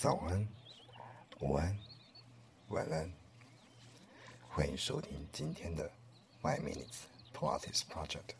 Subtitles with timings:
[0.00, 0.48] 早安，
[1.40, 1.78] 午安，
[2.68, 3.12] 晚安，
[4.48, 5.92] 欢迎收听今天的
[6.40, 7.02] My Minutes
[7.34, 8.30] Pilates Project。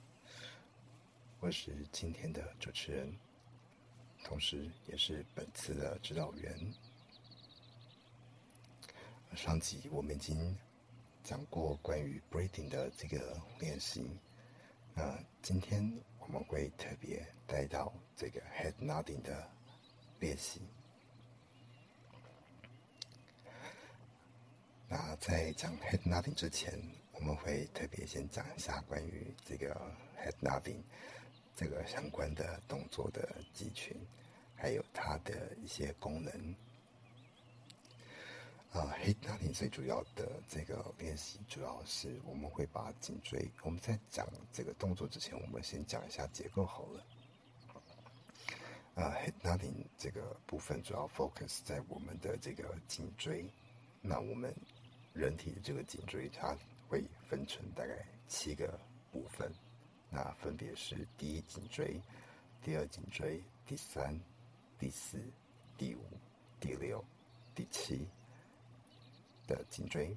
[1.38, 3.14] 我是今天的主持人，
[4.24, 6.72] 同时也是本次的指导员。
[9.34, 10.56] 上集我们已经
[11.22, 14.18] 讲过关于 Breathing 的这个练习，
[14.94, 19.46] 那今天我们会特别带到这个 Head Nodding 的
[20.20, 20.62] 练习。
[24.92, 26.76] 那在讲 head nothing 之前，
[27.12, 29.72] 我们会特别先讲一下关于这个
[30.18, 30.82] head nothing
[31.54, 33.96] 这个相关的动作的肌群，
[34.56, 36.32] 还有它的一些功能。
[38.72, 43.48] 啊，head nodding 最主要的这个练习，主要是我们会把颈椎。
[43.62, 47.06] 我们在讲这个动作之前，我们先讲一下结构好了。
[48.96, 53.48] 啊，head nodding 这个部分主要 focus 在我们的这个颈椎。
[54.02, 54.54] 那我们
[55.12, 56.56] 人体的这个颈椎，它
[56.88, 58.78] 会分成大概七个
[59.10, 59.52] 部分，
[60.08, 62.00] 那分别是第一颈椎、
[62.62, 64.18] 第二颈椎、第三、
[64.78, 65.18] 第四、
[65.76, 66.04] 第五、
[66.60, 67.04] 第六、
[67.54, 68.06] 第七
[69.46, 70.16] 的颈椎。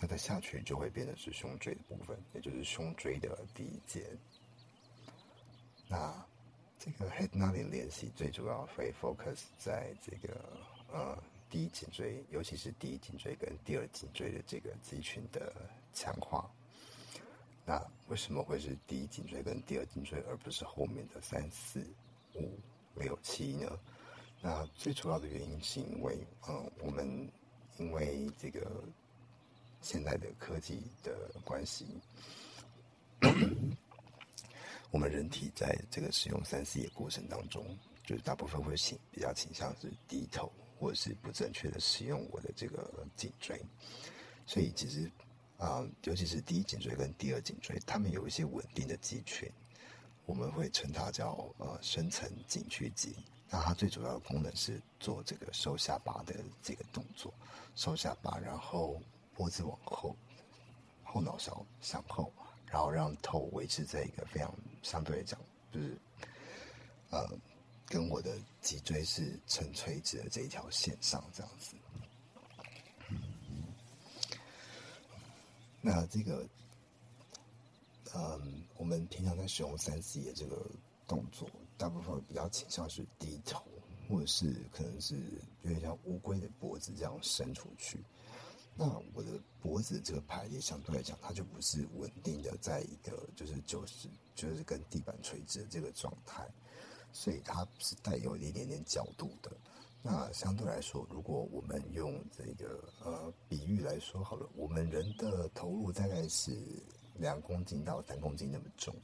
[0.00, 4.04] 那再下去就会变成是胸椎的部分，也就是胸椎的第一节。
[5.86, 6.26] 那
[6.78, 10.40] 这个 head nodding 练习最主要会 focus 在这个
[10.92, 11.16] 呃。
[11.50, 15.52] 第一颈椎，尤其是第一颈椎跟第二颈椎的这个肌群的
[15.92, 16.50] 强化。
[17.66, 21.80] 那为什么会是第一颈椎跟第二颈椎，而不是后面的三四
[22.34, 22.58] 五
[22.96, 23.78] 六七呢？
[24.42, 27.30] 那最主要的原因是因为，嗯，我们
[27.78, 28.84] 因为这个
[29.80, 31.86] 现在的科技的关系，
[34.90, 37.64] 我们人体在这个使用三 C 的过程当中，
[38.04, 40.52] 就是大部分会倾比较倾向是低头。
[40.84, 43.58] 或是不正确的使用我的这个颈椎，
[44.44, 45.10] 所以其实
[45.56, 49.50] 啊，尤其是第一颈椎跟第二颈椎，它们有一些稳定的肌群，
[50.26, 53.16] 我们会称它叫呃深层颈屈肌。
[53.48, 57.32] 那它最主要的功能是做这个收下巴的这个动作，
[57.74, 59.00] 收下巴，然后
[59.32, 60.14] 脖子往后，
[61.02, 62.30] 后脑勺向后，
[62.66, 65.40] 然后让头维持在一个非常相对来讲
[65.72, 65.96] 就是
[67.08, 67.26] 呃。
[67.94, 71.76] 跟我的脊椎是成垂直的这一条线上，这样子。
[75.80, 76.44] 那这个，
[78.12, 80.68] 嗯，我们平常在使用三 C 的这个
[81.06, 83.64] 动作，大部分比较倾向是低头，
[84.08, 85.14] 或者是可能是
[85.62, 88.00] 有点像乌龟的脖子这样伸出去。
[88.74, 96.44] 那我的脖子这个排列相对来讲，它就不是稳定的，在一个就是就是就是跟地板垂直的这个状态。
[97.14, 99.50] 所以它是带有一点点角度的。
[100.02, 106.52] 那相对来说，如果我们用这个呃比喻来说好了，我们人的头颅大概是
[107.14, 108.94] 两公斤到三公斤那么重。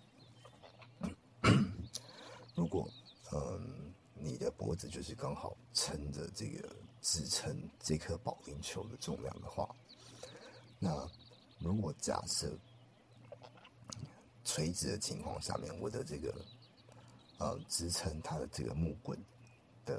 [2.54, 2.86] 如果
[3.32, 6.68] 嗯你的脖子就是刚好撑着这个
[7.00, 9.74] 支撑这颗保龄球的重量的话，
[10.78, 11.08] 那
[11.60, 12.52] 如果假设
[14.44, 16.34] 垂直的情况下面，我的这个。
[17.40, 19.18] 呃，支撑它的这个木棍
[19.86, 19.98] 的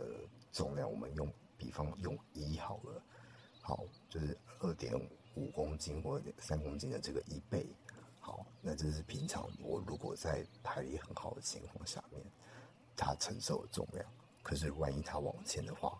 [0.54, 3.04] 重量，我们用比方用一好了，
[3.62, 4.94] 好，就是二点
[5.34, 7.66] 五公斤或者三公斤的这个一倍，
[8.20, 12.24] 好，那这是平常我如果在排力很好的情况下面，
[12.96, 14.06] 它承受的重量。
[14.44, 16.00] 可是万一它往前的话，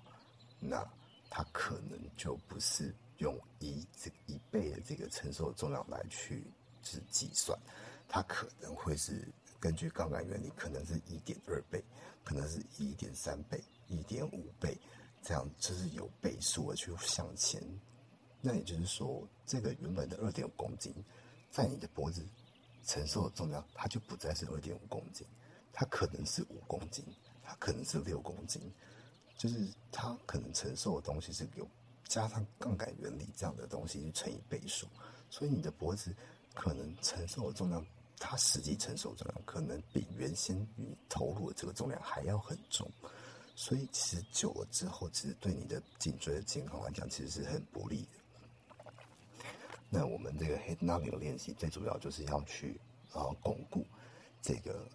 [0.60, 0.88] 那
[1.28, 6.44] 它可能就不是用一这一倍的这个承受重量来去
[6.84, 7.58] 是计算，
[8.08, 9.28] 它可能会是。
[9.62, 11.82] 根据杠杆原理，可能是一点二倍，
[12.24, 14.76] 可能是一点三倍、一点五倍，
[15.22, 17.62] 这样就是有倍数的去向前。
[18.42, 20.92] 那也就是说，这个原本的二点五公斤，
[21.52, 22.26] 在你的脖子
[22.84, 25.28] 承受的重量，它就不再是二点五公斤，
[25.72, 27.06] 它可能是五公斤，
[27.44, 28.60] 它可能是六公斤，
[29.38, 31.70] 就是它可能承受的东西是有
[32.08, 34.88] 加上杠杆原理这样的东西去乘以倍数，
[35.30, 36.12] 所以你的脖子
[36.56, 37.86] 可能承受的重量。
[38.24, 42.88] 它实际承受重量可能比原先你投入的这个重量还要很重，
[43.56, 49.44] 所以其实久了之后，其实对你的颈椎的健康来讲，其实是很不利的。
[49.90, 52.80] 那我们这个 head nodding 练习最主要就是要去
[53.12, 53.84] 啊巩固
[54.40, 54.88] 这个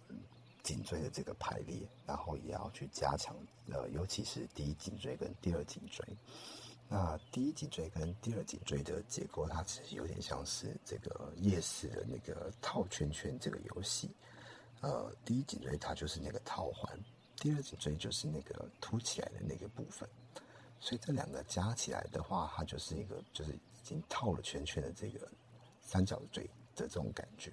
[0.63, 3.35] 颈椎的这个排列，然后也要去加强
[3.69, 6.03] 呃，尤其是第一颈椎跟第二颈椎。
[6.89, 14.09] 那第一颈椎跟第二颈椎的结构，它其实有点像是这个夜市的那个套圈圈这个游戏。
[14.79, 16.97] 呃，第一颈椎它就是那个套环，
[17.35, 20.07] 第二颈椎就是那个凸起来的那个部分，
[20.79, 25.27] 所以这两个加起来的话，它就是一个就是已经套了圈圈的这个
[25.81, 26.43] 三角锥
[26.75, 27.51] 的这种感觉。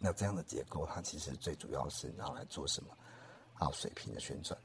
[0.00, 2.96] 那这样的结构，它其实最主要是拿来做什么？
[3.58, 4.58] 啊，水平的旋转。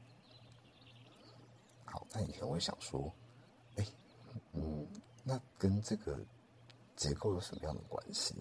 [2.20, 3.10] 那你可能会想说，
[3.76, 3.86] 哎，
[4.52, 4.86] 嗯，
[5.24, 6.18] 那跟这个
[6.96, 8.34] 结构有什么样的关系？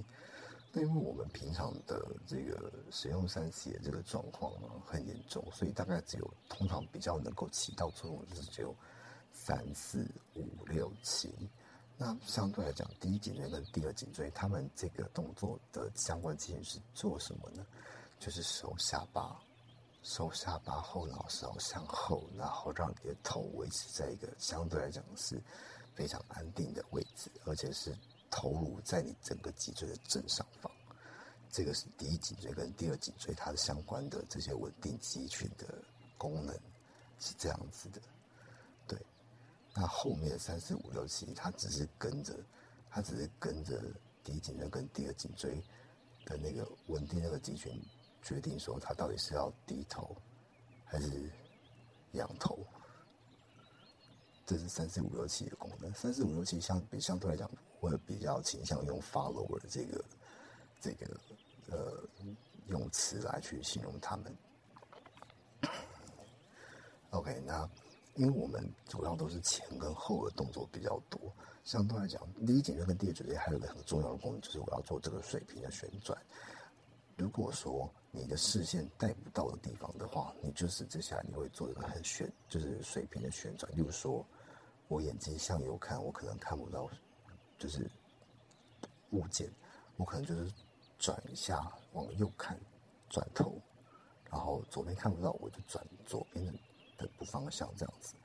[0.73, 8.75] 那因为我们平常的这个使用三 C 的这个状况呢很严重，所以大概只有通常比较能够起到作用，就是只有
[9.31, 10.05] 三四
[10.35, 11.33] 五六七。
[11.97, 17.65] 那相对来讲，第一颈椎跟第二颈椎，他们这个动作的相关机能是做什么呢？
[18.19, 19.41] 就是收下巴，
[20.03, 25.41] 收下巴后脑勺向后，然后让你的头维持在一个相对来讲是
[25.93, 27.95] 非常安定的位置，而且是。
[28.31, 30.71] 头颅在你整个脊椎的正上方，
[31.51, 35.65] 这个是第一颈椎跟第二颈椎它的相关的这些稳定肌群的
[36.15, 36.55] 功能
[37.19, 37.99] 是这样子的。
[38.87, 38.99] 对，
[39.73, 42.35] 那后面三四五六七，它只是跟着，
[42.91, 43.81] 它只是跟着
[44.23, 45.59] 第一颈椎跟第二颈椎
[46.23, 47.81] 的那个稳定那个肌群，
[48.21, 50.15] 决定说他到底是要低头
[50.85, 51.31] 还是
[52.13, 52.59] 仰头。
[54.45, 55.93] 这是三四五六七的功能。
[55.93, 57.49] 三四五六七相比相对来讲。
[57.81, 60.03] 我比较倾向用 follower 这个
[60.81, 61.17] 这个
[61.69, 62.03] 呃
[62.67, 64.35] 用词来去形容他们。
[67.11, 67.65] OK，那
[68.15, 71.33] 因为我们主要都是前跟后的动作比较多，
[71.63, 76.21] 相对来讲，第一颈椎跟第二颈椎还有一个很重要的功能，就是我要做这个水平的旋转。
[77.19, 83.69] 如果说你的视线带不到的地方的话，你就是接下你会做一个很旋，就是水平的旋转。
[83.75, 84.25] 例如说，
[84.87, 86.89] 我眼睛向右看，我可能看不到。
[87.57, 87.91] 就是
[89.09, 89.51] 物件，
[89.97, 90.49] 我可能就是
[90.97, 91.61] 转一下
[91.91, 92.57] 往右看，
[93.09, 93.61] 转头，
[94.31, 96.53] 然后左边看不到，我就转左边的
[96.97, 98.15] 的不方向这样子。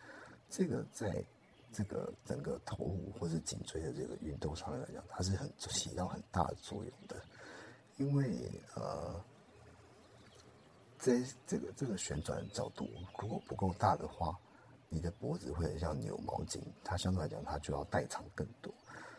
[0.48, 1.24] 这个在
[1.72, 7.20] 这个整个头或者颈椎的这个运动上面来讲，它是很起到很大的作用的。
[7.96, 9.22] 因为呃，
[10.98, 11.12] 在
[11.46, 12.88] 这个这个旋转角度
[13.18, 14.36] 如果不够大的话，
[14.88, 18.72] 你的脖子会很像扭毛巾，它相对来讲它就要代偿更多。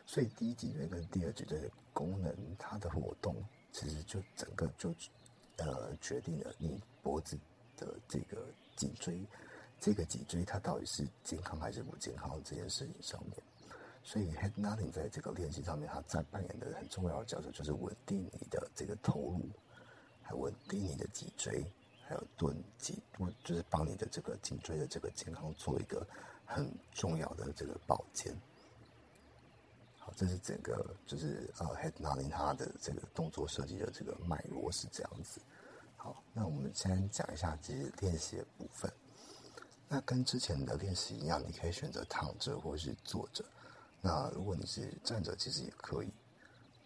[0.05, 3.35] 所以第一脊椎跟第二脊椎的功能，它的活动
[3.71, 4.93] 其实就整个就
[5.57, 7.37] 呃决定了你脖子
[7.77, 8.45] 的这个
[8.75, 9.25] 颈椎，
[9.79, 13.33] 这个脊椎它到底是健康还是不健康这件事情上面。
[14.07, 19.49] 所以 head nodding 在这个练习上面，它在扮演的很重要的角色，就是稳定你的这个头颅，
[20.21, 21.65] 还稳定你的脊椎，
[22.07, 23.01] 还有蹲脊，
[23.43, 26.05] 就是帮你的这个颈椎的这个健康做一个
[26.45, 28.31] 很重要的这个保健。
[29.97, 35.41] 好这是整个就是呃，head nodding 它的这个动作设计的这个脉络是这样子。
[35.97, 38.91] 好，那我们先讲一下这些练习的部分。
[39.89, 43.43] 那跟之前的练习一样，你可以选择躺着或是坐着。
[44.05, 46.13] 那如果你是站着，其实也可以。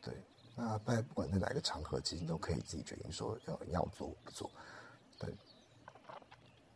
[0.02, 0.14] 对，
[0.56, 4.50] 那在不管在哪个场合，其实都可以自己决定说要要做不做。
[5.18, 5.36] 对。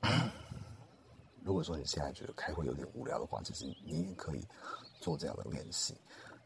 [1.45, 4.45] 如果说你现在觉得开会有点无聊的话，其实你也可以
[4.99, 5.95] 做这样的练习。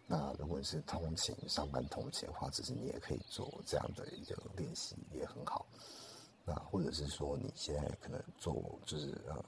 [0.05, 5.65] 那如果你是通勤上班通勤的话，其实你也可以做这样的一个练习，也很好。
[6.45, 9.43] 那或者是说你现在可能做就是呃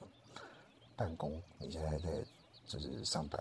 [0.96, 2.24] 办公，你现在在
[2.66, 3.40] 就是上班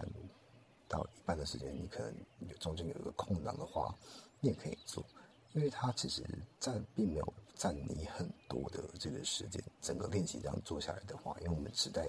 [0.90, 2.14] 到一半的时间，你可能
[2.50, 3.96] 有中间有一个空档的话，
[4.42, 5.06] 你也可以做，
[5.54, 6.22] 因为它其实
[6.60, 9.64] 占并没有占你很多的这个时间。
[9.82, 12.06] 整个练习这样做下来的话，因为我们只带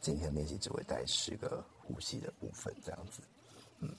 [0.00, 3.20] 今天练习只会带十个呼吸的部分这样子，
[3.80, 3.94] 嗯。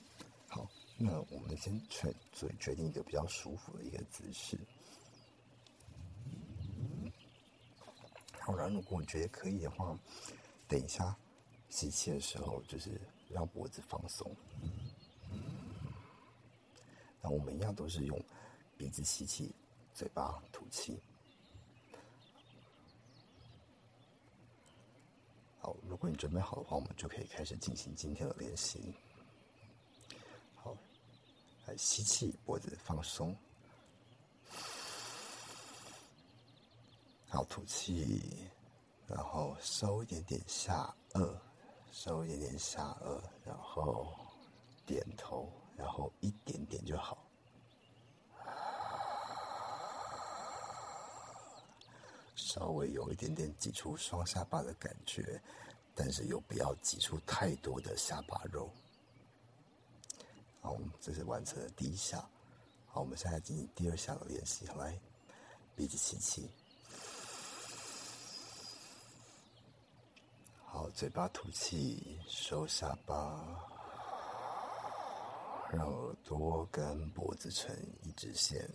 [0.48, 4.58] 好那我们先选，所以决定一个比较舒服的一个姿势。
[8.40, 9.98] 好，然后如果你觉得可以的话，
[10.66, 11.14] 等一下
[11.68, 14.34] 吸气的时候，就是让脖子放松。
[17.20, 18.20] 那我们一样都是用
[18.76, 19.54] 鼻子吸气，
[19.92, 21.00] 嘴巴吐气。
[25.58, 28.94] 好，如果你准备好的话，我们就可以开始进行今天的练习。
[30.54, 30.76] 好，
[31.66, 33.36] 来吸气，脖子放松，
[37.28, 38.48] 好吐气，
[39.08, 41.36] 然后收一点点下颚，
[41.98, 44.14] 收一点点下颚，然后
[44.84, 47.16] 点头，然后一点点就好。
[52.34, 55.40] 稍微有一点点挤出双下巴的感觉，
[55.94, 58.70] 但是又不要挤出太多的下巴肉。
[60.60, 62.22] 好，我们这是完成了第一下。
[62.86, 64.66] 好，我们现在进行第二下的练习。
[64.76, 65.00] 来，
[65.74, 66.50] 鼻子吸气，
[70.76, 73.42] 好，嘴巴吐气，收下巴，
[75.72, 78.70] 让耳朵跟脖子成一直线。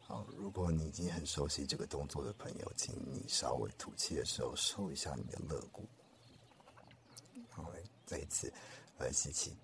[0.00, 5.88] 好，如果你已经很熟悉这个动作的朋友，请你稍微吐气的时候收一下你的肋骨。
[7.48, 7.70] 好，
[8.04, 8.52] 再一次
[8.98, 9.56] 来吸气。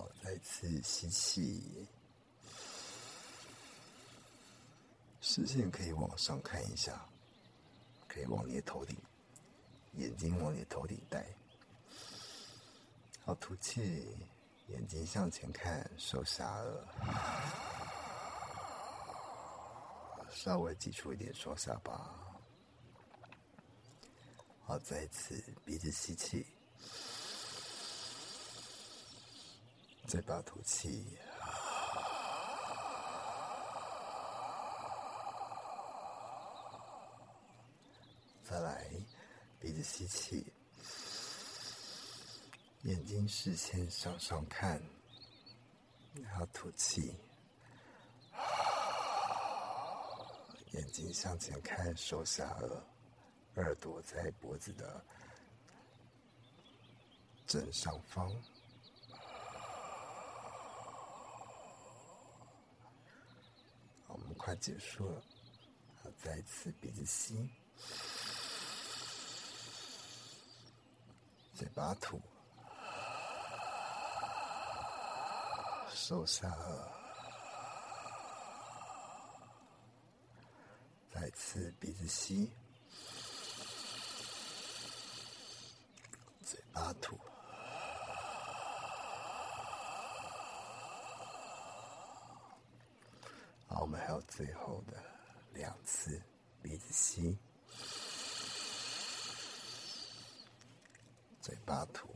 [0.00, 1.86] 好再次吸气，
[5.20, 7.04] 视线可以往上看一下，
[8.08, 8.96] 可以往你的头顶，
[9.98, 11.22] 眼睛往你的头顶带。
[13.26, 14.16] 好，吐气，
[14.68, 17.12] 眼睛向前看，收下颚，
[20.30, 22.10] 稍微挤出一点双下巴。
[24.62, 26.46] 好，再一次鼻子吸气。
[30.10, 31.16] 嘴巴吐气，
[38.42, 38.90] 再来，
[39.60, 40.52] 鼻子吸气，
[42.82, 44.82] 眼睛视线向上看，
[46.14, 47.14] 然后吐气，
[50.72, 52.82] 眼睛向前看，收下颚，
[53.54, 55.04] 耳朵在脖子的
[57.46, 58.28] 正上方。
[64.12, 65.22] 我们快结束了，
[66.02, 67.48] 好，再一次鼻子吸，
[71.54, 72.20] 嘴巴吐，
[75.94, 76.52] 收下，
[81.14, 82.50] 再次鼻子吸，
[86.44, 87.16] 嘴巴吐。
[93.68, 95.00] 好，我们还到最后的
[95.52, 96.20] 两次，
[96.60, 97.38] 鼻子吸，
[101.40, 102.08] 嘴巴吐。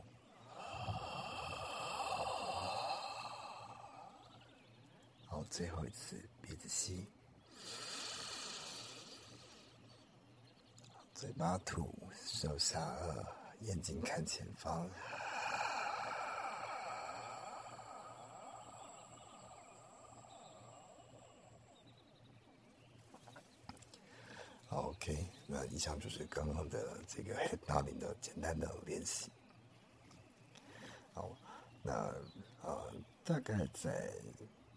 [5.25, 7.07] 好，最后一次，鼻子吸，
[11.13, 13.25] 嘴巴吐，手下颚，
[13.61, 14.85] 眼睛看前方。
[25.47, 29.29] 那以上就是刚刚的这个 head nodding 的简单的练习。
[31.13, 31.29] 好，
[31.83, 32.11] 那
[32.63, 32.91] 呃，
[33.23, 34.11] 大概在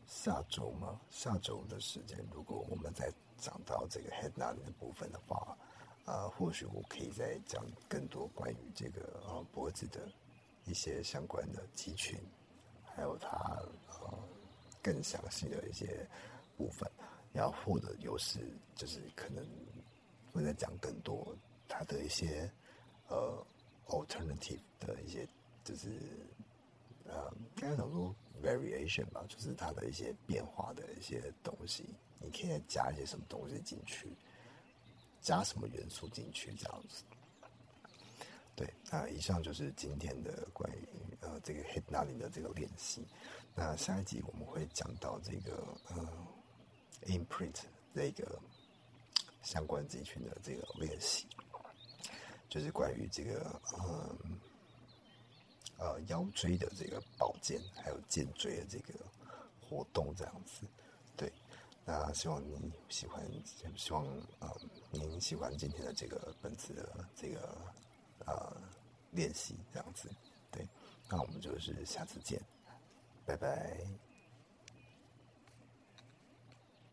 [0.06, 5.56] 下周嘛，下周的时间，如果我们再讲到这个 head nodding 的部分的话，
[6.04, 10.06] 啊，或许我可以再讲更多关于这个呃脖子的
[10.66, 12.20] 一些相关的肌群，
[12.94, 13.30] 还有它
[13.88, 14.18] 呃
[14.82, 16.06] 更详细的一些
[16.58, 16.86] 部分，
[17.32, 18.40] 然后或者有时
[18.76, 19.42] 就是可能。
[20.32, 22.50] 会再讲更多它的一些
[23.08, 23.46] 呃
[23.86, 25.26] alternative 的一些，
[25.64, 25.88] 就是
[27.04, 31.84] 呃，刚才讲说 variation 吧，就是它的一些变化的一些东西，
[32.20, 34.16] 你可以加一些什么东西进去，
[35.20, 37.02] 加什么元素进去这样子。
[38.54, 40.88] 对，那以上就是今天的关于
[41.20, 43.06] 呃这个 hit 哪里的这个练习。
[43.54, 46.08] 那下一集我们会讲到这个呃
[47.06, 47.62] imprint
[47.94, 48.38] 这个。
[49.48, 51.26] 相关肌群的这个练习，
[52.50, 54.16] 就是关于这个呃
[55.78, 58.92] 呃腰椎的这个保健，还有肩椎的这个
[59.58, 60.66] 活动这样子。
[61.16, 61.32] 对，
[61.86, 63.26] 那希望你喜欢，
[63.74, 64.04] 希望
[64.40, 64.54] 呃
[64.90, 67.56] 您喜欢今天的这个本次的这个
[68.26, 68.54] 呃
[69.12, 70.10] 练习这样子。
[70.50, 70.62] 对，
[71.08, 72.38] 那我们就是下次见，
[73.24, 74.07] 拜拜。